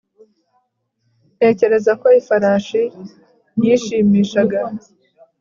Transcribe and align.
ntekereza 1.35 1.91
ko 2.01 2.07
ifarashi 2.19 2.81
yishimishaga 3.63 4.59